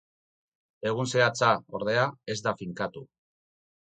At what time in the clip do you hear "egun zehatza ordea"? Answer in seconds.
0.91-2.05